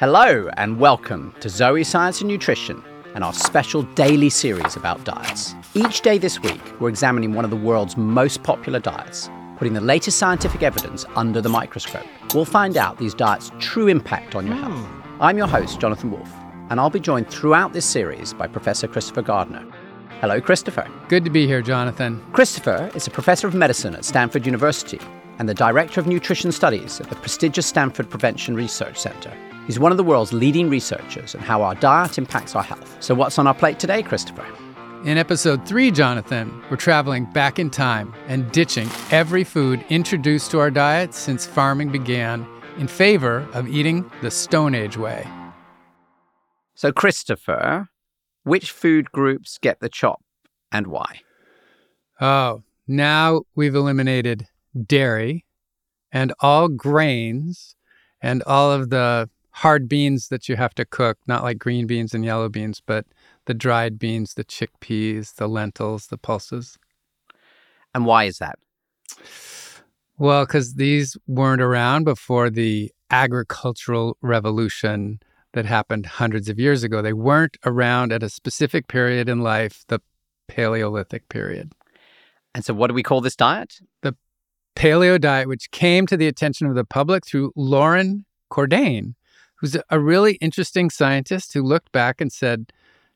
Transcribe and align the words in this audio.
Hello, 0.00 0.48
and 0.56 0.78
welcome 0.78 1.34
to 1.40 1.48
Zoe 1.48 1.82
Science 1.82 2.20
and 2.20 2.30
Nutrition 2.30 2.84
and 3.16 3.24
our 3.24 3.32
special 3.32 3.82
daily 3.82 4.30
series 4.30 4.76
about 4.76 5.02
diets. 5.02 5.56
Each 5.74 6.02
day 6.02 6.18
this 6.18 6.40
week, 6.40 6.60
we're 6.78 6.88
examining 6.88 7.34
one 7.34 7.44
of 7.44 7.50
the 7.50 7.56
world's 7.56 7.96
most 7.96 8.44
popular 8.44 8.78
diets, 8.78 9.28
putting 9.56 9.74
the 9.74 9.80
latest 9.80 10.16
scientific 10.16 10.62
evidence 10.62 11.04
under 11.16 11.40
the 11.40 11.48
microscope. 11.48 12.06
We'll 12.32 12.44
find 12.44 12.76
out 12.76 12.98
these 12.98 13.12
diets' 13.12 13.50
true 13.58 13.88
impact 13.88 14.36
on 14.36 14.46
your 14.46 14.54
hmm. 14.54 14.70
health. 14.70 14.88
I'm 15.18 15.36
your 15.36 15.48
host, 15.48 15.80
Jonathan 15.80 16.12
Wolf, 16.12 16.32
and 16.70 16.78
I'll 16.78 16.90
be 16.90 17.00
joined 17.00 17.28
throughout 17.28 17.72
this 17.72 17.84
series 17.84 18.32
by 18.32 18.46
Professor 18.46 18.86
Christopher 18.86 19.22
Gardner. 19.22 19.66
Hello, 20.20 20.40
Christopher. 20.40 20.88
Good 21.08 21.24
to 21.24 21.30
be 21.30 21.44
here, 21.44 21.60
Jonathan. 21.60 22.24
Christopher 22.32 22.88
is 22.94 23.08
a 23.08 23.10
professor 23.10 23.48
of 23.48 23.54
medicine 23.54 23.96
at 23.96 24.04
Stanford 24.04 24.46
University 24.46 25.00
and 25.40 25.48
the 25.48 25.54
director 25.54 26.00
of 26.00 26.06
nutrition 26.06 26.52
studies 26.52 27.00
at 27.00 27.10
the 27.10 27.16
prestigious 27.16 27.66
Stanford 27.66 28.08
Prevention 28.08 28.54
Research 28.54 28.96
Center. 28.96 29.36
He's 29.68 29.78
one 29.78 29.92
of 29.92 29.98
the 29.98 30.02
world's 30.02 30.32
leading 30.32 30.70
researchers 30.70 31.34
on 31.34 31.42
how 31.42 31.60
our 31.60 31.74
diet 31.74 32.16
impacts 32.16 32.56
our 32.56 32.62
health. 32.62 32.96
So, 33.00 33.14
what's 33.14 33.38
on 33.38 33.46
our 33.46 33.52
plate 33.52 33.78
today, 33.78 34.02
Christopher? 34.02 34.46
In 35.04 35.18
episode 35.18 35.68
three, 35.68 35.90
Jonathan, 35.90 36.62
we're 36.70 36.78
traveling 36.78 37.26
back 37.26 37.58
in 37.58 37.68
time 37.68 38.14
and 38.28 38.50
ditching 38.50 38.88
every 39.10 39.44
food 39.44 39.84
introduced 39.90 40.50
to 40.52 40.58
our 40.58 40.70
diet 40.70 41.12
since 41.12 41.44
farming 41.44 41.92
began 41.92 42.46
in 42.78 42.88
favor 42.88 43.46
of 43.52 43.68
eating 43.68 44.10
the 44.22 44.30
Stone 44.30 44.74
Age 44.74 44.96
way. 44.96 45.28
So, 46.74 46.90
Christopher, 46.90 47.90
which 48.44 48.70
food 48.70 49.12
groups 49.12 49.58
get 49.60 49.80
the 49.80 49.90
chop 49.90 50.22
and 50.72 50.86
why? 50.86 51.20
Oh, 52.22 52.62
now 52.86 53.42
we've 53.54 53.74
eliminated 53.74 54.46
dairy 54.86 55.44
and 56.10 56.32
all 56.40 56.68
grains 56.68 57.76
and 58.22 58.42
all 58.44 58.72
of 58.72 58.88
the 58.88 59.28
hard 59.58 59.88
beans 59.88 60.28
that 60.28 60.48
you 60.48 60.54
have 60.54 60.72
to 60.72 60.84
cook, 60.84 61.18
not 61.26 61.42
like 61.42 61.58
green 61.58 61.86
beans 61.86 62.14
and 62.14 62.24
yellow 62.24 62.48
beans, 62.48 62.80
but 62.84 63.04
the 63.46 63.54
dried 63.54 63.98
beans, 63.98 64.34
the 64.34 64.44
chickpeas, 64.44 65.34
the 65.34 65.48
lentils, 65.48 66.06
the 66.06 66.18
pulses. 66.18 66.78
And 67.92 68.06
why 68.06 68.24
is 68.24 68.38
that? 68.38 68.58
Well, 70.16 70.46
because 70.46 70.74
these 70.74 71.16
weren't 71.26 71.60
around 71.60 72.04
before 72.04 72.50
the 72.50 72.92
agricultural 73.10 74.16
revolution 74.22 75.18
that 75.54 75.64
happened 75.64 76.06
hundreds 76.06 76.48
of 76.48 76.60
years 76.60 76.84
ago. 76.84 77.02
They 77.02 77.12
weren't 77.12 77.56
around 77.64 78.12
at 78.12 78.22
a 78.22 78.28
specific 78.28 78.86
period 78.86 79.28
in 79.28 79.40
life, 79.40 79.84
the 79.88 80.00
Paleolithic 80.46 81.28
period. 81.28 81.72
And 82.54 82.64
so, 82.64 82.74
what 82.74 82.88
do 82.88 82.94
we 82.94 83.02
call 83.02 83.20
this 83.20 83.36
diet? 83.36 83.80
The 84.02 84.14
paleo 84.76 85.20
diet, 85.20 85.48
which 85.48 85.70
came 85.72 86.06
to 86.06 86.16
the 86.16 86.28
attention 86.28 86.68
of 86.68 86.76
the 86.76 86.84
public 86.84 87.26
through 87.26 87.52
Loren 87.56 88.24
Cordain, 88.52 89.14
who's 89.58 89.76
a 89.90 90.00
really 90.00 90.34
interesting 90.34 90.90
scientist 90.90 91.52
who 91.52 91.62
looked 91.62 91.92
back 91.92 92.20
and 92.20 92.32
said, 92.32 92.72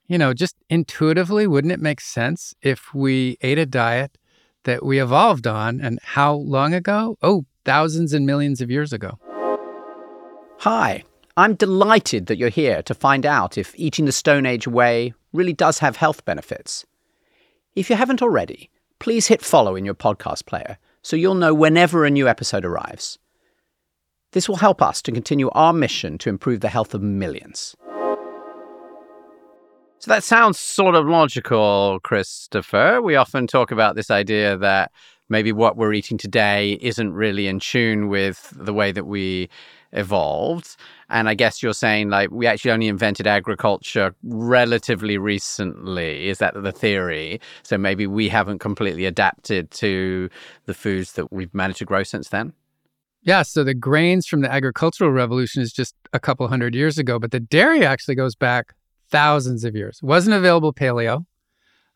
you 0.06 0.18
know, 0.18 0.34
just 0.34 0.56
intuitively, 0.68 1.46
wouldn't 1.46 1.72
it 1.72 1.80
make 1.80 2.00
sense 2.00 2.54
if 2.62 2.92
we 2.92 3.38
ate 3.40 3.58
a 3.58 3.66
diet 3.66 4.18
that 4.64 4.84
we 4.84 5.00
evolved 5.00 5.46
on 5.46 5.80
and 5.80 5.98
how 6.02 6.34
long 6.34 6.74
ago? 6.74 7.16
Oh, 7.22 7.46
thousands 7.64 8.12
and 8.12 8.26
millions 8.26 8.60
of 8.60 8.70
years 8.70 8.92
ago. 8.92 9.18
Hi, 10.58 11.04
I'm 11.36 11.54
delighted 11.54 12.26
that 12.26 12.36
you're 12.36 12.48
here 12.48 12.82
to 12.82 12.94
find 12.94 13.24
out 13.24 13.56
if 13.56 13.72
eating 13.76 14.04
the 14.04 14.12
Stone 14.12 14.46
Age 14.46 14.68
way 14.68 15.14
really 15.32 15.52
does 15.52 15.78
have 15.78 15.96
health 15.96 16.24
benefits. 16.24 16.84
If 17.74 17.88
you 17.88 17.96
haven't 17.96 18.22
already, 18.22 18.70
please 18.98 19.28
hit 19.28 19.42
follow 19.42 19.76
in 19.76 19.84
your 19.84 19.94
podcast 19.94 20.46
player 20.46 20.78
so 21.00 21.16
you'll 21.16 21.34
know 21.34 21.54
whenever 21.54 22.04
a 22.04 22.10
new 22.10 22.28
episode 22.28 22.64
arrives. 22.64 23.18
This 24.32 24.48
will 24.48 24.56
help 24.56 24.80
us 24.80 25.02
to 25.02 25.12
continue 25.12 25.50
our 25.50 25.72
mission 25.72 26.18
to 26.18 26.30
improve 26.30 26.60
the 26.60 26.68
health 26.68 26.94
of 26.94 27.02
millions. 27.02 27.76
So 29.98 30.10
that 30.10 30.24
sounds 30.24 30.58
sort 30.58 30.94
of 30.94 31.06
logical, 31.06 32.00
Christopher. 32.02 33.00
We 33.00 33.14
often 33.14 33.46
talk 33.46 33.70
about 33.70 33.94
this 33.94 34.10
idea 34.10 34.56
that 34.56 34.90
maybe 35.28 35.52
what 35.52 35.76
we're 35.76 35.92
eating 35.92 36.18
today 36.18 36.78
isn't 36.80 37.12
really 37.12 37.46
in 37.46 37.60
tune 37.60 38.08
with 38.08 38.52
the 38.56 38.74
way 38.74 38.90
that 38.90 39.04
we 39.04 39.48
evolved. 39.92 40.76
And 41.10 41.28
I 41.28 41.34
guess 41.34 41.62
you're 41.62 41.74
saying 41.74 42.08
like 42.08 42.30
we 42.30 42.46
actually 42.46 42.72
only 42.72 42.88
invented 42.88 43.26
agriculture 43.26 44.14
relatively 44.24 45.18
recently. 45.18 46.28
Is 46.30 46.38
that 46.38 46.54
the 46.60 46.72
theory? 46.72 47.38
So 47.62 47.76
maybe 47.76 48.06
we 48.06 48.28
haven't 48.28 48.60
completely 48.60 49.04
adapted 49.04 49.70
to 49.72 50.30
the 50.64 50.74
foods 50.74 51.12
that 51.12 51.30
we've 51.32 51.52
managed 51.54 51.78
to 51.80 51.84
grow 51.84 52.02
since 52.02 52.30
then? 52.30 52.54
Yeah, 53.24 53.42
so 53.42 53.62
the 53.62 53.74
grains 53.74 54.26
from 54.26 54.40
the 54.40 54.52
agricultural 54.52 55.12
revolution 55.12 55.62
is 55.62 55.72
just 55.72 55.94
a 56.12 56.18
couple 56.18 56.48
hundred 56.48 56.74
years 56.74 56.98
ago, 56.98 57.20
but 57.20 57.30
the 57.30 57.38
dairy 57.38 57.86
actually 57.86 58.16
goes 58.16 58.34
back 58.34 58.74
thousands 59.10 59.62
of 59.62 59.76
years. 59.76 60.00
It 60.02 60.06
wasn't 60.06 60.34
available 60.34 60.72
paleo. 60.72 61.24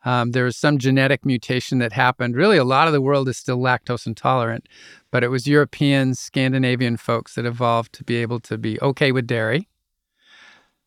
Um, 0.04 0.30
there 0.30 0.44
was 0.44 0.56
some 0.56 0.78
genetic 0.78 1.26
mutation 1.26 1.78
that 1.78 1.92
happened. 1.92 2.36
Really, 2.36 2.58
a 2.58 2.64
lot 2.64 2.86
of 2.86 2.92
the 2.92 3.00
world 3.00 3.28
is 3.28 3.36
still 3.36 3.58
lactose 3.58 4.06
intolerant, 4.06 4.68
but 5.10 5.24
it 5.24 5.28
was 5.28 5.48
European, 5.48 6.14
Scandinavian 6.14 6.96
folks 6.96 7.34
that 7.34 7.44
evolved 7.44 7.92
to 7.94 8.04
be 8.04 8.16
able 8.16 8.38
to 8.40 8.56
be 8.56 8.80
okay 8.80 9.10
with 9.10 9.26
dairy. 9.26 9.68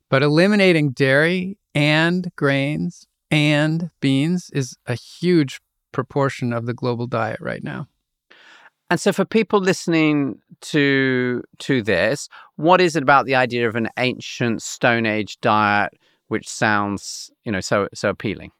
But 0.07 0.23
eliminating 0.23 0.91
dairy 0.91 1.57
and 1.75 2.31
grains 2.38 3.07
and 3.29 3.91
beans 3.99 4.49
is 4.53 4.78
a 4.85 4.95
huge 4.95 5.59
proportion 5.91 6.53
of 6.53 6.66
the 6.66 6.73
global 6.73 7.05
diet 7.05 7.41
right 7.41 7.63
now. 7.63 7.89
And 8.89 9.00
so 9.00 9.13
for 9.13 9.25
people 9.25 9.59
listening 9.59 10.41
to 10.61 11.44
to 11.59 11.81
this, 11.81 12.27
what 12.55 12.81
is 12.81 12.95
it 12.95 13.03
about 13.03 13.25
the 13.25 13.35
idea 13.35 13.67
of 13.67 13.75
an 13.75 13.89
ancient 13.97 14.61
stone 14.61 15.05
age 15.05 15.39
diet 15.41 15.94
which 16.27 16.47
sounds, 16.47 17.31
you 17.44 17.51
know, 17.51 17.59
so 17.59 17.88
so 17.94 18.09
appealing? 18.09 18.51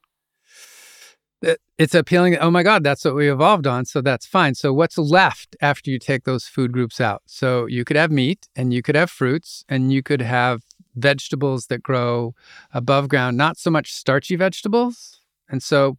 It's 1.78 1.96
appealing. 1.96 2.38
Oh 2.38 2.52
my 2.52 2.64
God, 2.64 2.84
that's 2.84 3.06
what 3.06 3.16
we 3.16 3.32
evolved 3.32 3.66
on. 3.66 3.86
So 3.86 4.02
that's 4.02 4.26
fine. 4.26 4.56
So 4.56 4.74
what's 4.74 4.98
left 4.98 5.56
after 5.62 5.90
you 5.90 5.98
take 5.98 6.26
those 6.26 6.46
food 6.46 6.74
groups 6.74 7.00
out? 7.00 7.22
So 7.26 7.66
you 7.66 7.86
could 7.86 7.96
have 7.96 8.12
meat 8.12 8.50
and 8.58 8.74
you 8.74 8.82
could 8.82 8.96
have 8.96 9.10
fruits 9.10 9.64
and 9.70 9.94
you 9.94 10.04
could 10.04 10.22
have 10.22 10.64
vegetables 10.96 11.68
that 11.68 11.82
grow 11.82 12.36
above 12.74 13.08
ground, 13.08 13.38
not 13.38 13.58
so 13.58 13.72
much 13.72 13.94
starchy 13.94 14.36
vegetables. 14.36 15.22
And 15.48 15.64
so 15.64 15.98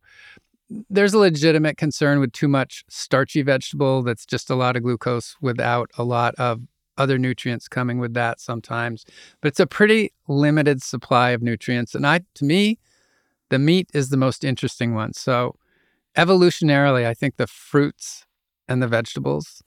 there's 0.88 1.14
a 1.14 1.18
legitimate 1.18 1.76
concern 1.76 2.20
with 2.20 2.32
too 2.32 2.48
much 2.48 2.84
starchy 2.88 3.42
vegetable 3.42 4.02
that's 4.02 4.24
just 4.24 4.50
a 4.50 4.54
lot 4.54 4.76
of 4.76 4.82
glucose 4.82 5.36
without 5.40 5.90
a 5.98 6.04
lot 6.04 6.34
of 6.36 6.62
other 6.96 7.18
nutrients 7.18 7.66
coming 7.66 7.98
with 7.98 8.14
that 8.14 8.40
sometimes. 8.40 9.04
But 9.40 9.48
it's 9.48 9.60
a 9.60 9.66
pretty 9.66 10.12
limited 10.28 10.82
supply 10.82 11.30
of 11.30 11.42
nutrients. 11.42 11.94
And 11.94 12.06
I 12.06 12.20
to 12.34 12.44
me, 12.44 12.78
the 13.48 13.58
meat 13.58 13.88
is 13.92 14.10
the 14.10 14.16
most 14.16 14.44
interesting 14.44 14.94
one. 14.94 15.12
So 15.12 15.56
evolutionarily, 16.16 17.06
I 17.06 17.14
think 17.14 17.36
the 17.36 17.46
fruits 17.46 18.26
and 18.68 18.82
the 18.82 18.88
vegetables 18.88 19.62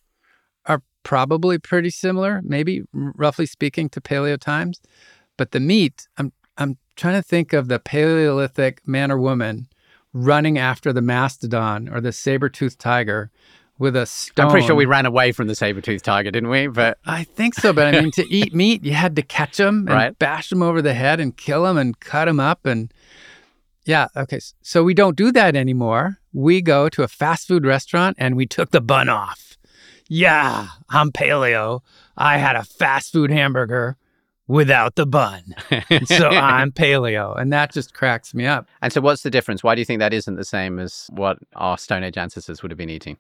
are 0.65 0.81
probably 1.03 1.57
pretty 1.57 1.89
similar, 1.89 2.41
maybe 2.43 2.83
roughly 2.93 3.45
speaking 3.45 3.89
to 3.89 4.01
paleo 4.01 4.39
times. 4.39 4.81
But 5.37 5.51
the 5.51 5.59
meat, 5.59 6.07
I'm 6.17 6.31
I'm 6.57 6.77
trying 6.95 7.15
to 7.15 7.27
think 7.27 7.51
of 7.51 7.67
the 7.67 7.79
Paleolithic 7.79 8.87
man 8.87 9.11
or 9.11 9.17
woman 9.17 9.67
running 10.13 10.57
after 10.57 10.93
the 10.93 11.01
mastodon 11.01 11.89
or 11.89 11.99
the 11.99 12.11
saber-toothed 12.11 12.79
tiger 12.79 13.31
with 13.79 13.95
a 13.95 14.05
stone. 14.05 14.45
I'm 14.45 14.51
pretty 14.51 14.67
sure 14.67 14.75
we 14.75 14.85
ran 14.85 15.05
away 15.05 15.31
from 15.31 15.47
the 15.47 15.55
saber-toothed 15.55 16.05
tiger, 16.05 16.31
didn't 16.31 16.49
we? 16.49 16.67
But 16.67 16.99
I 17.05 17.23
think 17.23 17.55
so. 17.55 17.73
But 17.73 17.93
I 17.93 17.99
mean, 17.99 18.11
to 18.11 18.27
eat 18.33 18.53
meat, 18.53 18.83
you 18.83 18.93
had 18.93 19.15
to 19.15 19.21
catch 19.21 19.57
them 19.57 19.87
and 19.87 19.89
right. 19.89 20.19
bash 20.19 20.49
them 20.49 20.61
over 20.61 20.81
the 20.81 20.93
head 20.93 21.19
and 21.19 21.35
kill 21.35 21.63
them 21.63 21.77
and 21.77 21.99
cut 21.99 22.25
them 22.25 22.39
up. 22.39 22.65
And 22.65 22.93
yeah, 23.85 24.07
okay. 24.15 24.39
So 24.61 24.83
we 24.83 24.93
don't 24.93 25.17
do 25.17 25.31
that 25.31 25.55
anymore. 25.55 26.19
We 26.31 26.61
go 26.61 26.89
to 26.89 27.03
a 27.03 27.07
fast 27.07 27.47
food 27.47 27.65
restaurant 27.65 28.15
and 28.19 28.35
we 28.35 28.45
took 28.45 28.71
the 28.71 28.81
bun 28.81 29.09
off. 29.09 29.57
Yeah, 30.07 30.67
I'm 30.89 31.11
paleo. 31.11 31.81
I 32.15 32.37
had 32.37 32.55
a 32.55 32.63
fast 32.63 33.11
food 33.11 33.31
hamburger 33.31 33.97
without 34.47 34.95
the 34.95 35.05
bun. 35.05 35.43
so 36.05 36.29
I'm 36.29 36.71
paleo. 36.71 37.39
And 37.39 37.51
that 37.53 37.71
just 37.71 37.93
cracks 37.93 38.33
me 38.33 38.45
up. 38.45 38.67
And 38.81 38.91
so, 38.91 39.01
what's 39.01 39.23
the 39.23 39.29
difference? 39.29 39.63
Why 39.63 39.75
do 39.75 39.81
you 39.81 39.85
think 39.85 39.99
that 39.99 40.13
isn't 40.13 40.35
the 40.35 40.45
same 40.45 40.79
as 40.79 41.07
what 41.11 41.37
our 41.55 41.77
Stone 41.77 42.03
Age 42.03 42.17
ancestors 42.17 42.61
would 42.61 42.71
have 42.71 42.77
been 42.77 42.89
eating? 42.89 43.17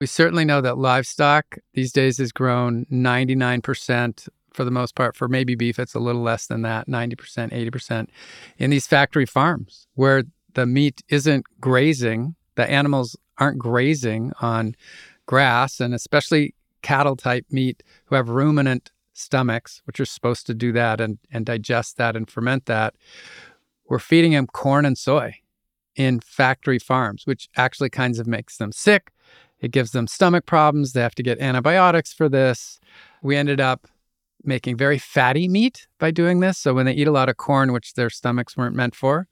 We 0.00 0.06
certainly 0.06 0.44
know 0.44 0.60
that 0.60 0.78
livestock 0.78 1.58
these 1.74 1.92
days 1.92 2.18
is 2.18 2.32
grown 2.32 2.86
99% 2.90 4.28
for 4.52 4.64
the 4.64 4.70
most 4.70 4.94
part. 4.94 5.14
For 5.16 5.28
maybe 5.28 5.54
beef, 5.54 5.78
it's 5.78 5.94
a 5.94 6.00
little 6.00 6.22
less 6.22 6.46
than 6.46 6.62
that 6.62 6.88
90%, 6.88 7.16
80% 7.52 8.08
in 8.58 8.70
these 8.70 8.86
factory 8.86 9.26
farms 9.26 9.86
where 9.94 10.24
the 10.54 10.66
meat 10.66 11.02
isn't 11.08 11.46
grazing, 11.60 12.34
the 12.56 12.68
animals 12.68 13.16
aren't 13.38 13.58
grazing 13.58 14.32
on 14.40 14.74
grass, 15.26 15.80
and 15.80 15.94
especially 15.94 16.54
cattle 16.82 17.16
type 17.16 17.46
meat 17.50 17.82
who 18.06 18.16
have 18.16 18.28
ruminant 18.28 18.90
stomachs, 19.12 19.82
which 19.84 20.00
are 20.00 20.04
supposed 20.04 20.46
to 20.46 20.54
do 20.54 20.72
that 20.72 21.00
and, 21.00 21.18
and 21.30 21.46
digest 21.46 21.96
that 21.96 22.16
and 22.16 22.30
ferment 22.30 22.66
that, 22.66 22.94
we're 23.88 23.98
feeding 23.98 24.32
them 24.32 24.46
corn 24.46 24.84
and 24.84 24.96
soy 24.96 25.34
in 25.94 26.20
factory 26.20 26.78
farms, 26.78 27.26
which 27.26 27.48
actually 27.56 27.90
kinds 27.90 28.18
of 28.18 28.26
makes 28.26 28.56
them 28.56 28.72
sick. 28.72 29.12
It 29.60 29.70
gives 29.70 29.92
them 29.92 30.06
stomach 30.06 30.46
problems. 30.46 30.92
They 30.92 31.02
have 31.02 31.14
to 31.16 31.22
get 31.22 31.40
antibiotics 31.40 32.12
for 32.12 32.28
this. 32.28 32.80
We 33.22 33.36
ended 33.36 33.60
up 33.60 33.86
making 34.42 34.76
very 34.76 34.98
fatty 34.98 35.46
meat 35.46 35.86
by 35.98 36.10
doing 36.10 36.40
this. 36.40 36.58
So 36.58 36.74
when 36.74 36.86
they 36.86 36.92
eat 36.92 37.06
a 37.06 37.12
lot 37.12 37.28
of 37.28 37.36
corn, 37.36 37.72
which 37.72 37.94
their 37.94 38.10
stomachs 38.10 38.56
weren't 38.56 38.74
meant 38.74 38.94
for, 38.94 39.28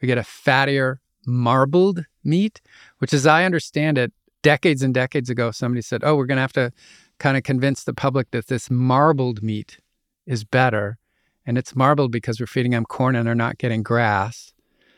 we 0.00 0.06
get 0.06 0.18
a 0.18 0.22
fattier, 0.22 0.98
marbled 1.26 2.04
meat, 2.22 2.60
which, 2.98 3.12
as 3.12 3.26
I 3.26 3.44
understand 3.44 3.98
it, 3.98 4.12
decades 4.42 4.82
and 4.82 4.94
decades 4.94 5.30
ago, 5.30 5.50
somebody 5.50 5.82
said, 5.82 6.02
oh, 6.04 6.14
we're 6.14 6.26
going 6.26 6.36
to 6.36 6.42
have 6.42 6.52
to 6.52 6.72
kind 7.18 7.36
of 7.36 7.42
convince 7.42 7.84
the 7.84 7.94
public 7.94 8.30
that 8.30 8.48
this 8.48 8.70
marbled 8.70 9.42
meat 9.42 9.78
is 10.26 10.44
better. 10.44 10.98
And 11.46 11.56
it's 11.56 11.76
marbled 11.76 12.10
because 12.10 12.40
we're 12.40 12.46
feeding 12.46 12.72
them 12.72 12.84
corn 12.84 13.14
and 13.14 13.26
they're 13.26 13.34
not 13.34 13.58
getting 13.58 13.82
grass. 13.82 14.52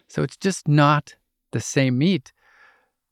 So 0.09 0.23
it's 0.23 0.37
just 0.37 0.67
not 0.67 1.15
the 1.53 1.61
same 1.61 1.99
meat 1.99 2.33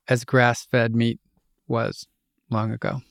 as 0.09 0.25
grass 0.25 0.65
fed 0.65 0.95
meat 0.95 1.21
was 1.69 2.07
long 2.51 2.71
ago. 2.73 3.03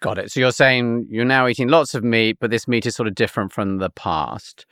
Got 0.00 0.18
it. 0.18 0.30
So 0.30 0.40
you're 0.40 0.52
saying 0.52 1.06
you're 1.10 1.24
now 1.24 1.48
eating 1.48 1.68
lots 1.68 1.94
of 1.94 2.04
meat, 2.04 2.38
but 2.40 2.50
this 2.50 2.68
meat 2.68 2.86
is 2.86 2.94
sort 2.94 3.08
of 3.08 3.14
different 3.14 3.52
from 3.52 3.78
the 3.78 3.90
past. 3.90 4.66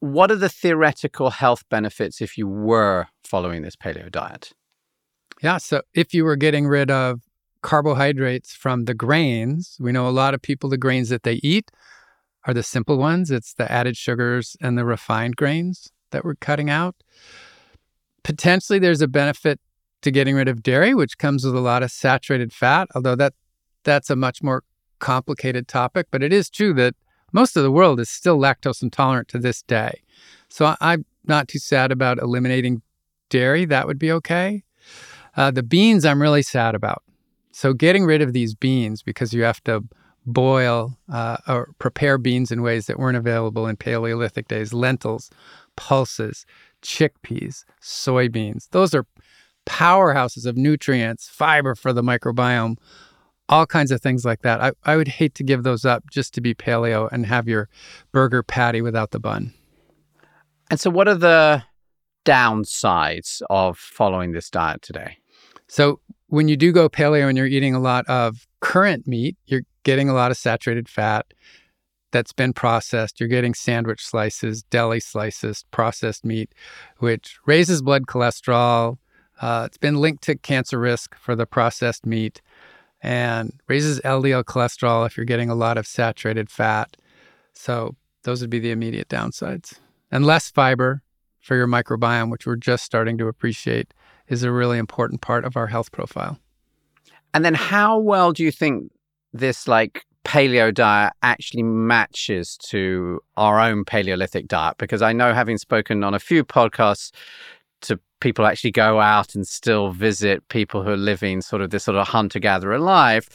What 0.00 0.30
are 0.30 0.36
the 0.36 0.50
theoretical 0.50 1.30
health 1.30 1.64
benefits 1.70 2.20
if 2.20 2.36
you 2.36 2.46
were 2.46 3.06
following 3.22 3.62
this 3.62 3.76
paleo 3.76 4.10
diet? 4.10 4.52
Yeah. 5.42 5.56
So 5.56 5.82
if 5.94 6.12
you 6.12 6.24
were 6.24 6.36
getting 6.36 6.66
rid 6.66 6.90
of 6.90 7.20
carbohydrates 7.64 8.54
from 8.54 8.84
the 8.84 8.92
grains, 8.92 9.78
we 9.80 9.90
know 9.90 10.06
a 10.06 10.10
lot 10.10 10.34
of 10.34 10.42
people, 10.42 10.68
the 10.68 10.76
grains 10.76 11.08
that 11.08 11.22
they 11.22 11.40
eat 11.42 11.70
are 12.44 12.52
the 12.52 12.62
simple 12.62 12.98
ones. 12.98 13.30
It's 13.30 13.54
the 13.54 13.70
added 13.72 13.96
sugars 13.96 14.54
and 14.60 14.76
the 14.76 14.84
refined 14.84 15.36
grains 15.36 15.90
that 16.10 16.26
we're 16.26 16.34
cutting 16.34 16.68
out. 16.68 16.94
Potentially, 18.22 18.78
there's 18.78 19.00
a 19.00 19.08
benefit 19.08 19.60
to 20.02 20.10
getting 20.10 20.34
rid 20.34 20.46
of 20.46 20.62
dairy, 20.62 20.92
which 20.92 21.16
comes 21.16 21.42
with 21.46 21.56
a 21.56 21.60
lot 21.60 21.82
of 21.82 21.90
saturated 21.90 22.52
fat, 22.52 22.86
although 22.94 23.16
that 23.16 23.32
that's 23.82 24.10
a 24.10 24.16
much 24.16 24.42
more 24.42 24.62
complicated 24.98 25.66
topic. 25.66 26.08
But 26.10 26.22
it 26.22 26.34
is 26.34 26.50
true 26.50 26.74
that 26.74 26.94
most 27.32 27.56
of 27.56 27.62
the 27.62 27.72
world 27.72 27.98
is 27.98 28.10
still 28.10 28.38
lactose 28.38 28.82
intolerant 28.82 29.28
to 29.28 29.38
this 29.38 29.62
day. 29.62 30.02
So 30.50 30.76
I'm 30.82 31.06
not 31.24 31.48
too 31.48 31.58
sad 31.58 31.90
about 31.90 32.18
eliminating 32.18 32.82
dairy. 33.30 33.64
That 33.64 33.86
would 33.86 33.98
be 33.98 34.12
okay. 34.12 34.64
Uh, 35.34 35.50
the 35.50 35.62
beans, 35.62 36.04
I'm 36.04 36.20
really 36.20 36.42
sad 36.42 36.74
about. 36.74 37.03
So 37.54 37.72
getting 37.72 38.04
rid 38.04 38.20
of 38.20 38.32
these 38.32 38.52
beans 38.52 39.00
because 39.00 39.32
you 39.32 39.44
have 39.44 39.62
to 39.62 39.84
boil 40.26 40.98
uh, 41.12 41.36
or 41.46 41.68
prepare 41.78 42.18
beans 42.18 42.50
in 42.50 42.62
ways 42.62 42.86
that 42.86 42.98
weren't 42.98 43.16
available 43.16 43.68
in 43.68 43.76
Paleolithic 43.76 44.48
days 44.48 44.72
lentils, 44.74 45.30
pulses, 45.76 46.46
chickpeas, 46.82 47.64
soybeans. 47.80 48.68
Those 48.72 48.92
are 48.92 49.06
powerhouses 49.66 50.46
of 50.46 50.56
nutrients, 50.56 51.28
fiber 51.28 51.76
for 51.76 51.92
the 51.92 52.02
microbiome, 52.02 52.76
all 53.48 53.66
kinds 53.66 53.92
of 53.92 54.00
things 54.00 54.24
like 54.24 54.42
that. 54.42 54.60
I, 54.60 54.72
I 54.84 54.96
would 54.96 55.06
hate 55.06 55.36
to 55.36 55.44
give 55.44 55.62
those 55.62 55.84
up 55.84 56.02
just 56.10 56.34
to 56.34 56.40
be 56.40 56.54
paleo 56.54 57.08
and 57.12 57.24
have 57.24 57.46
your 57.46 57.68
burger 58.10 58.42
patty 58.42 58.82
without 58.82 59.12
the 59.12 59.20
bun. 59.20 59.54
And 60.70 60.80
so, 60.80 60.90
what 60.90 61.06
are 61.06 61.14
the 61.14 61.62
downsides 62.24 63.42
of 63.48 63.78
following 63.78 64.32
this 64.32 64.50
diet 64.50 64.82
today? 64.82 65.18
So, 65.68 66.00
when 66.34 66.48
you 66.48 66.56
do 66.56 66.72
go 66.72 66.88
paleo 66.88 67.28
and 67.28 67.38
you're 67.38 67.46
eating 67.46 67.76
a 67.76 67.80
lot 67.80 68.04
of 68.06 68.44
current 68.58 69.06
meat, 69.06 69.36
you're 69.46 69.62
getting 69.84 70.08
a 70.08 70.14
lot 70.14 70.32
of 70.32 70.36
saturated 70.36 70.88
fat 70.88 71.32
that's 72.10 72.32
been 72.32 72.52
processed. 72.52 73.20
You're 73.20 73.28
getting 73.28 73.54
sandwich 73.54 74.04
slices, 74.04 74.64
deli 74.64 74.98
slices, 74.98 75.64
processed 75.70 76.24
meat, 76.24 76.52
which 76.98 77.38
raises 77.46 77.82
blood 77.82 78.06
cholesterol. 78.06 78.98
Uh, 79.40 79.64
it's 79.66 79.78
been 79.78 80.00
linked 80.00 80.24
to 80.24 80.36
cancer 80.36 80.80
risk 80.80 81.14
for 81.14 81.36
the 81.36 81.46
processed 81.46 82.04
meat 82.04 82.42
and 83.00 83.52
raises 83.68 84.00
LDL 84.00 84.42
cholesterol 84.42 85.06
if 85.06 85.16
you're 85.16 85.26
getting 85.26 85.50
a 85.50 85.54
lot 85.54 85.78
of 85.78 85.86
saturated 85.86 86.50
fat. 86.50 86.96
So, 87.52 87.94
those 88.24 88.40
would 88.40 88.50
be 88.50 88.58
the 88.58 88.72
immediate 88.72 89.08
downsides. 89.08 89.78
And 90.10 90.26
less 90.26 90.50
fiber 90.50 91.02
for 91.40 91.54
your 91.54 91.68
microbiome, 91.68 92.30
which 92.30 92.44
we're 92.44 92.56
just 92.56 92.84
starting 92.84 93.18
to 93.18 93.28
appreciate 93.28 93.94
is 94.28 94.42
a 94.42 94.52
really 94.52 94.78
important 94.78 95.20
part 95.20 95.44
of 95.44 95.56
our 95.56 95.66
health 95.66 95.92
profile. 95.92 96.38
And 97.32 97.44
then, 97.44 97.54
how 97.54 97.98
well 97.98 98.32
do 98.32 98.44
you 98.44 98.52
think 98.52 98.92
this 99.32 99.66
like 99.66 100.04
paleo 100.24 100.72
diet 100.72 101.12
actually 101.22 101.62
matches 101.62 102.56
to 102.56 103.20
our 103.36 103.60
own 103.60 103.84
Paleolithic 103.84 104.48
diet? 104.48 104.78
Because 104.78 105.02
I 105.02 105.12
know, 105.12 105.34
having 105.34 105.58
spoken 105.58 106.04
on 106.04 106.14
a 106.14 106.20
few 106.20 106.44
podcasts 106.44 107.10
to 107.82 107.98
people 108.20 108.46
actually 108.46 108.70
go 108.70 109.00
out 109.00 109.34
and 109.34 109.46
still 109.46 109.90
visit 109.90 110.46
people 110.48 110.82
who 110.82 110.90
are 110.90 110.96
living 110.96 111.40
sort 111.40 111.60
of 111.60 111.70
this 111.70 111.84
sort 111.84 111.96
of 111.96 112.08
hunter 112.08 112.38
gatherer 112.38 112.78
life. 112.78 113.28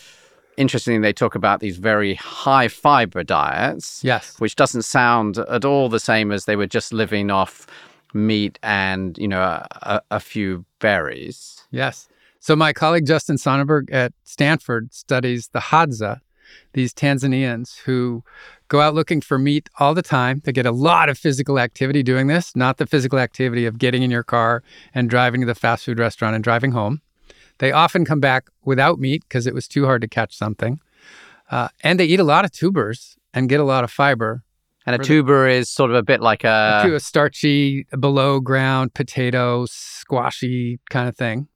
Interestingly, 0.58 1.00
they 1.00 1.14
talk 1.14 1.36
about 1.36 1.60
these 1.62 1.78
very 1.78 2.16
high 2.16 2.68
fiber 2.68 3.24
diets. 3.24 4.02
Yes. 4.04 4.40
Which 4.40 4.56
doesn't 4.56 4.82
sound 4.82 5.38
at 5.38 5.64
all 5.64 5.88
the 5.90 6.00
same 6.00 6.32
as 6.32 6.46
they 6.46 6.56
were 6.56 6.68
just 6.68 6.92
living 6.92 7.32
off 7.32 7.68
meat 8.14 8.60
and, 8.64 9.18
you 9.18 9.28
know, 9.28 9.42
a, 9.42 10.02
a 10.12 10.20
few 10.20 10.66
berries. 10.80 11.64
Yes. 11.72 12.08
So 12.40 12.56
my 12.56 12.74
colleague 12.74 13.06
Justin 13.06 13.38
Sonnenberg 13.38 13.92
at 13.92 14.14
Stanford 14.24 14.94
studies 14.94 15.50
the 15.50 15.60
Hadza, 15.60 16.22
these 16.74 16.94
Tanzanians 16.94 17.80
who 17.80 18.24
go 18.70 18.82
out 18.82 18.96
looking 18.96 19.20
for 19.22 19.38
meat 19.38 19.70
all 19.80 19.94
the 19.94 20.02
time. 20.02 20.42
They 20.46 20.52
get 20.52 20.66
a 20.66 20.72
lot 20.72 21.10
of 21.10 21.18
physical 21.18 21.60
activity 21.60 22.02
doing 22.02 22.28
this, 22.28 22.56
not 22.56 22.78
the 22.78 22.88
physical 22.88 23.20
activity 23.20 23.66
of 23.66 23.78
getting 23.78 24.04
in 24.04 24.12
your 24.12 24.24
car 24.24 24.64
and 24.94 25.10
driving 25.10 25.42
to 25.42 25.48
the 25.48 25.56
fast 25.56 25.86
food 25.86 26.00
restaurant 26.00 26.36
and 26.36 26.44
driving 26.44 26.72
home. 26.72 27.02
They 27.58 27.72
often 27.72 28.06
come 28.06 28.22
back 28.22 28.48
without 28.64 29.00
meat 29.00 29.24
because 29.28 29.46
it 29.46 29.54
was 29.54 29.68
too 29.68 29.86
hard 29.86 30.02
to 30.02 30.08
catch 30.08 30.36
something. 30.36 30.80
Uh, 31.52 31.68
and 31.84 32.00
they 32.00 32.06
eat 32.06 32.20
a 32.20 32.24
lot 32.24 32.46
of 32.46 32.52
tubers 32.52 33.18
and 33.34 33.50
get 33.50 33.60
a 33.60 33.66
lot 33.66 33.84
of 33.84 33.92
fiber. 33.92 34.44
And 34.86 35.00
a 35.00 35.04
tuber 35.04 35.48
is 35.48 35.70
sort 35.70 35.92
of 35.92 35.98
a 35.98 36.04
bit 36.04 36.22
like 36.22 36.44
a, 36.44 36.84
a 36.86 37.00
starchy, 37.00 37.86
below 38.00 38.40
ground 38.40 38.94
potato, 38.94 39.66
squashy 39.68 40.80
kind 40.90 41.08
of 41.08 41.16
thing. 41.16 41.48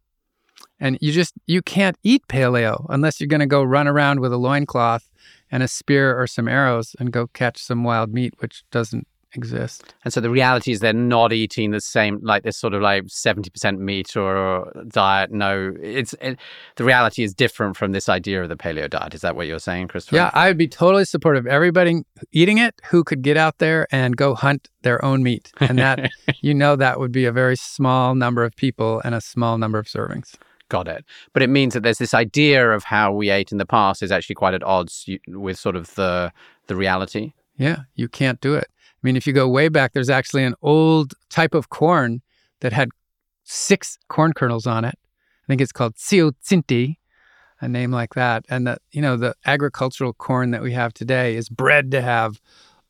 And 0.79 0.97
you 1.01 1.11
just 1.11 1.33
you 1.45 1.61
can't 1.61 1.97
eat 2.03 2.27
paleo 2.27 2.85
unless 2.89 3.19
you're 3.19 3.27
going 3.27 3.39
to 3.39 3.45
go 3.45 3.63
run 3.63 3.87
around 3.87 4.19
with 4.19 4.33
a 4.33 4.37
loincloth 4.37 5.09
and 5.49 5.63
a 5.63 5.67
spear 5.67 6.19
or 6.19 6.27
some 6.27 6.47
arrows 6.47 6.95
and 6.99 7.11
go 7.11 7.27
catch 7.27 7.57
some 7.57 7.83
wild 7.83 8.13
meat, 8.13 8.33
which 8.39 8.63
doesn't 8.71 9.07
exist. 9.35 9.93
And 10.03 10.13
so 10.13 10.21
the 10.21 10.29
reality 10.29 10.71
is 10.71 10.79
they're 10.79 10.93
not 10.93 11.33
eating 11.33 11.71
the 11.71 11.81
same, 11.81 12.19
like 12.21 12.43
this 12.43 12.57
sort 12.57 12.73
of 12.73 12.81
like 12.81 13.05
70% 13.05 13.79
meat 13.79 14.15
or 14.15 14.71
diet. 14.87 15.31
No, 15.31 15.73
it's 15.81 16.13
it, 16.21 16.39
the 16.75 16.83
reality 16.83 17.23
is 17.23 17.33
different 17.33 17.77
from 17.77 17.91
this 17.91 18.09
idea 18.09 18.43
of 18.43 18.49
the 18.49 18.55
paleo 18.55 18.89
diet. 18.89 19.13
Is 19.13 19.21
that 19.21 19.35
what 19.35 19.47
you're 19.47 19.59
saying, 19.59 19.87
Christopher? 19.87 20.17
Yeah, 20.17 20.31
I 20.33 20.47
would 20.47 20.57
be 20.57 20.67
totally 20.67 21.05
supportive. 21.05 21.45
Of 21.45 21.47
everybody 21.47 22.03
eating 22.31 22.57
it 22.57 22.75
who 22.85 23.03
could 23.03 23.21
get 23.21 23.37
out 23.37 23.57
there 23.57 23.87
and 23.91 24.15
go 24.15 24.35
hunt 24.35 24.69
their 24.83 25.03
own 25.03 25.23
meat. 25.23 25.51
And 25.59 25.79
that, 25.79 26.11
you 26.41 26.53
know, 26.53 26.75
that 26.75 26.99
would 26.99 27.11
be 27.11 27.25
a 27.25 27.31
very 27.31 27.55
small 27.55 28.15
number 28.15 28.43
of 28.43 28.55
people 28.55 29.01
and 29.03 29.15
a 29.15 29.21
small 29.21 29.57
number 29.57 29.79
of 29.79 29.87
servings. 29.87 30.35
Got 30.69 30.87
it. 30.87 31.05
But 31.33 31.43
it 31.43 31.49
means 31.49 31.73
that 31.73 31.83
there's 31.83 31.97
this 31.97 32.13
idea 32.13 32.71
of 32.71 32.83
how 32.83 33.13
we 33.13 33.29
ate 33.29 33.51
in 33.51 33.57
the 33.57 33.65
past 33.65 34.01
is 34.01 34.11
actually 34.11 34.35
quite 34.35 34.53
at 34.53 34.63
odds 34.63 35.07
with 35.27 35.59
sort 35.59 35.75
of 35.75 35.93
the 35.95 36.31
the 36.67 36.75
reality. 36.75 37.33
Yeah, 37.57 37.81
you 37.95 38.07
can't 38.07 38.41
do 38.41 38.55
it. 38.55 38.67
I 39.03 39.07
mean, 39.07 39.15
if 39.15 39.27
you 39.27 39.33
go 39.33 39.47
way 39.47 39.69
back, 39.69 39.93
there's 39.93 40.09
actually 40.09 40.43
an 40.43 40.55
old 40.61 41.13
type 41.29 41.53
of 41.53 41.69
corn 41.69 42.21
that 42.61 42.71
had 42.71 42.89
six 43.43 43.97
corn 44.07 44.33
kernels 44.33 44.65
on 44.65 44.85
it. 44.85 44.97
I 45.43 45.45
think 45.47 45.59
it's 45.59 45.73
called 45.73 45.95
Tsinti, 45.95 46.95
a 47.59 47.67
name 47.67 47.91
like 47.91 48.13
that. 48.13 48.45
And 48.49 48.65
that, 48.65 48.81
you 48.91 49.01
know, 49.01 49.17
the 49.17 49.35
agricultural 49.45 50.13
corn 50.13 50.51
that 50.51 50.61
we 50.61 50.71
have 50.71 50.93
today 50.93 51.35
is 51.35 51.49
bred 51.49 51.91
to 51.91 52.01
have 52.01 52.39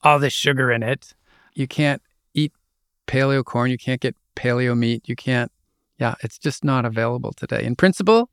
all 0.03 0.19
this 0.19 0.33
sugar 0.33 0.71
in 0.71 0.83
it. 0.83 1.15
You 1.55 1.67
can't 1.67 2.01
eat 2.35 2.53
paleo 3.07 3.43
corn. 3.43 3.71
You 3.71 3.77
can't 3.77 4.01
get 4.01 4.15
paleo 4.35 4.77
meat. 4.77 5.09
You 5.09 5.15
can't 5.15 5.51
yeah, 5.99 6.15
it's 6.21 6.37
just 6.37 6.63
not 6.63 6.85
available 6.85 7.33
today. 7.33 7.63
In 7.63 7.75
principle, 7.75 8.29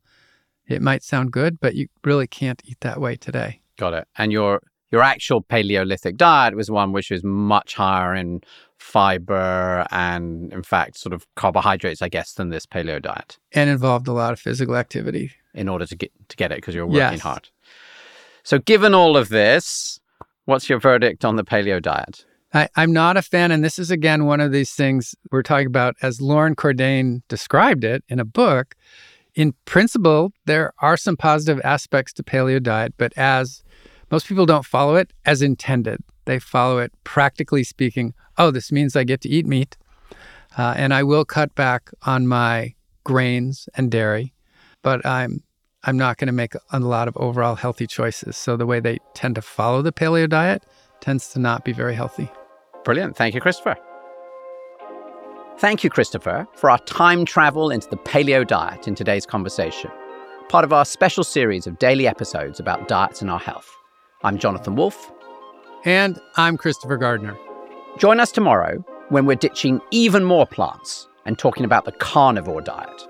it 0.67 0.81
might 0.81 1.03
sound 1.03 1.31
good, 1.31 1.59
but 1.59 1.75
you 1.75 1.87
really 2.03 2.27
can't 2.27 2.61
eat 2.65 2.79
that 2.81 2.99
way 2.99 3.15
today. 3.15 3.61
Got 3.77 3.93
it. 3.93 4.07
And 4.17 4.31
your 4.31 4.61
your 4.91 5.01
actual 5.01 5.41
Paleolithic 5.41 6.17
diet 6.17 6.55
was 6.55 6.69
one 6.69 6.91
which 6.91 7.11
was 7.11 7.23
much 7.23 7.75
higher 7.75 8.13
in 8.13 8.41
fiber 8.77 9.87
and, 9.91 10.51
in 10.51 10.63
fact, 10.63 10.97
sort 10.97 11.13
of 11.13 11.25
carbohydrates, 11.35 12.01
I 12.01 12.09
guess, 12.09 12.33
than 12.33 12.49
this 12.49 12.65
paleo 12.65 13.01
diet. 13.01 13.37
And 13.53 13.69
involved 13.69 14.07
a 14.07 14.13
lot 14.13 14.33
of 14.33 14.39
physical 14.39 14.75
activity 14.75 15.31
in 15.53 15.69
order 15.69 15.85
to 15.85 15.95
get 15.95 16.11
to 16.29 16.35
get 16.35 16.51
it 16.51 16.57
because 16.57 16.75
you're 16.75 16.85
working 16.85 16.99
yes. 16.99 17.21
hard. 17.21 17.49
So, 18.43 18.59
given 18.59 18.93
all 18.93 19.15
of 19.15 19.29
this, 19.29 19.99
what's 20.45 20.69
your 20.69 20.79
verdict 20.79 21.23
on 21.23 21.35
the 21.35 21.43
paleo 21.43 21.81
diet? 21.81 22.25
I, 22.53 22.67
am 22.75 22.91
not 22.91 23.15
a 23.15 23.21
fan. 23.21 23.51
And 23.51 23.63
this 23.63 23.79
is, 23.79 23.91
again, 23.91 24.25
one 24.25 24.41
of 24.41 24.51
these 24.51 24.71
things 24.71 25.15
we're 25.31 25.43
talking 25.43 25.67
about 25.67 25.95
as 26.01 26.19
Loren 26.19 26.55
Cordain 26.55 27.21
described 27.29 27.85
it 27.85 28.03
in 28.09 28.19
a 28.19 28.25
book. 28.25 28.75
In 29.35 29.53
principle, 29.63 30.33
there 30.45 30.73
are 30.79 30.97
some 30.97 31.15
positive 31.15 31.61
aspects 31.63 32.11
to 32.13 32.23
paleo 32.23 32.61
diet, 32.61 32.93
but 32.97 33.13
as 33.17 33.63
most 34.11 34.27
people 34.27 34.45
don't 34.45 34.65
follow 34.65 34.95
it 34.95 35.11
as 35.25 35.41
intended, 35.41 36.01
they 36.25 36.39
follow 36.39 36.79
it 36.79 36.91
practically 37.03 37.63
speaking. 37.63 38.13
Oh, 38.37 38.51
this 38.51 38.71
means 38.71 38.95
I 38.95 39.03
get 39.03 39.21
to 39.21 39.29
eat 39.29 39.45
meat. 39.45 39.77
Uh, 40.57 40.73
and 40.75 40.93
I 40.93 41.03
will 41.03 41.23
cut 41.23 41.55
back 41.55 41.91
on 42.03 42.27
my 42.27 42.75
grains 43.03 43.69
and 43.75 43.89
dairy, 43.89 44.33
but 44.81 45.05
I'm 45.05 45.43
I'm 45.83 45.97
not 45.97 46.17
going 46.17 46.27
to 46.27 46.33
make 46.33 46.53
a 46.71 46.79
lot 46.79 47.07
of 47.07 47.17
overall 47.17 47.55
healthy 47.55 47.87
choices. 47.87 48.37
So 48.37 48.55
the 48.55 48.67
way 48.67 48.79
they 48.79 48.99
tend 49.15 49.33
to 49.35 49.41
follow 49.41 49.81
the 49.81 49.91
paleo 49.91 50.29
diet 50.29 50.63
tends 50.99 51.29
to 51.29 51.39
not 51.39 51.65
be 51.65 51.71
very 51.71 51.95
healthy. 51.95 52.29
Brilliant. 52.83 53.17
Thank 53.17 53.33
you, 53.33 53.41
Christopher. 53.41 53.75
Thank 55.57 55.83
you, 55.83 55.89
Christopher, 55.89 56.47
for 56.53 56.69
our 56.69 56.79
time 56.79 57.25
travel 57.25 57.71
into 57.71 57.89
the 57.89 57.97
paleo 57.97 58.45
diet 58.45 58.87
in 58.87 58.93
today's 58.93 59.25
conversation, 59.25 59.89
part 60.49 60.65
of 60.65 60.73
our 60.73 60.85
special 60.85 61.23
series 61.23 61.65
of 61.65 61.79
daily 61.79 62.07
episodes 62.07 62.59
about 62.59 62.87
diets 62.87 63.21
and 63.21 63.31
our 63.31 63.39
health. 63.39 63.80
I'm 64.23 64.37
Jonathan 64.37 64.75
Wolf. 64.75 65.11
And 65.83 66.19
I'm 66.37 66.55
Christopher 66.55 66.97
Gardner. 66.97 67.35
Join 67.97 68.19
us 68.19 68.31
tomorrow 68.31 68.77
when 69.09 69.25
we're 69.25 69.35
ditching 69.35 69.81
even 69.89 70.23
more 70.23 70.45
plants 70.45 71.07
and 71.25 71.39
talking 71.39 71.65
about 71.65 71.85
the 71.85 71.91
carnivore 71.93 72.61
diet. 72.61 73.07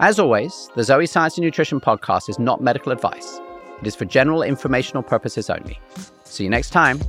As 0.00 0.18
always, 0.18 0.70
the 0.76 0.84
Zoe 0.84 1.06
Science 1.06 1.38
and 1.38 1.44
Nutrition 1.46 1.80
podcast 1.80 2.28
is 2.28 2.38
not 2.38 2.60
medical 2.60 2.92
advice. 2.92 3.40
It 3.80 3.86
is 3.86 3.96
for 3.96 4.04
general 4.04 4.42
informational 4.42 5.02
purposes 5.02 5.48
only. 5.48 5.80
See 6.24 6.44
you 6.44 6.50
next 6.50 6.70
time. 6.70 7.00